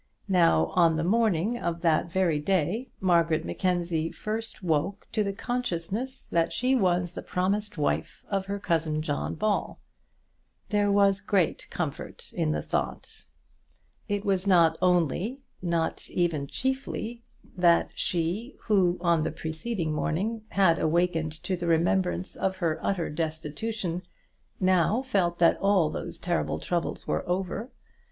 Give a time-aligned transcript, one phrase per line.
[0.27, 6.25] Now, on the morning of that very day Margaret Mackenzie first woke to the consciousness
[6.31, 9.79] that she was the promised wife of her cousin John Ball.
[10.69, 13.27] There was great comfort in the thought.
[14.09, 17.21] It was not only, nor even chiefly,
[17.55, 23.11] that she who, on the preceding morning, had awakened to the remembrance of her utter
[23.11, 24.01] destitution,
[24.59, 27.69] now felt that all those terrible troubles were over.